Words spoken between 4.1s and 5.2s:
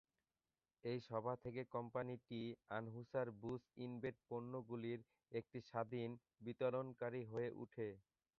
পণ্যগুলির